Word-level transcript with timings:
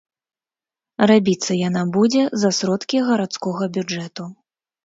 Рабіцца 1.11 1.59
яна 1.67 1.83
будзе 1.97 2.23
за 2.45 2.53
сродкі 2.61 3.05
гарадскога 3.11 3.63
бюджэту. 3.77 4.23